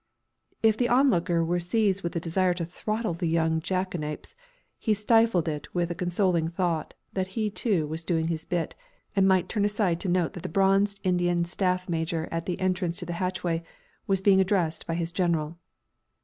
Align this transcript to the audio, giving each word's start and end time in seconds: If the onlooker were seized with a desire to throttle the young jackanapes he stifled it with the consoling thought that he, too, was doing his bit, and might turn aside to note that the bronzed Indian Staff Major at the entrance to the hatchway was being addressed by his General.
If 0.63 0.77
the 0.77 0.89
onlooker 0.89 1.45
were 1.45 1.59
seized 1.59 2.01
with 2.01 2.15
a 2.15 2.19
desire 2.19 2.55
to 2.55 2.65
throttle 2.65 3.13
the 3.13 3.27
young 3.27 3.59
jackanapes 3.61 4.33
he 4.79 4.95
stifled 4.95 5.47
it 5.47 5.71
with 5.75 5.89
the 5.89 5.93
consoling 5.93 6.47
thought 6.47 6.95
that 7.13 7.27
he, 7.37 7.51
too, 7.51 7.85
was 7.85 8.03
doing 8.03 8.27
his 8.27 8.43
bit, 8.43 8.73
and 9.15 9.27
might 9.27 9.47
turn 9.47 9.63
aside 9.63 9.99
to 9.99 10.09
note 10.09 10.33
that 10.33 10.41
the 10.41 10.49
bronzed 10.49 10.99
Indian 11.03 11.45
Staff 11.45 11.87
Major 11.87 12.27
at 12.31 12.47
the 12.47 12.59
entrance 12.59 12.97
to 12.97 13.05
the 13.05 13.13
hatchway 13.21 13.61
was 14.07 14.21
being 14.21 14.41
addressed 14.41 14.87
by 14.87 14.95
his 14.95 15.11
General. 15.11 15.59